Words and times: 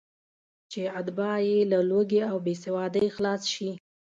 چې 0.71 0.81
اتباع 0.99 1.37
یې 1.47 1.57
له 1.71 1.79
لوږې 1.89 2.21
او 2.31 2.37
بېسوادۍ 2.45 3.05
خلاص 3.15 3.41
شي. 3.53 3.69